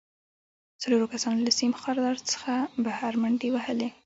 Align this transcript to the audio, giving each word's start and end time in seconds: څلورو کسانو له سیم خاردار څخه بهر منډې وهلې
څلورو 0.81 1.05
کسانو 1.13 1.45
له 1.47 1.51
سیم 1.59 1.71
خاردار 1.81 2.15
څخه 2.31 2.53
بهر 2.85 3.13
منډې 3.21 3.49
وهلې 3.51 3.89